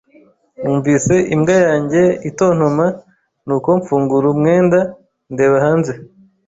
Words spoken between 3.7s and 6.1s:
mfungura umwenda, ndeba hanze.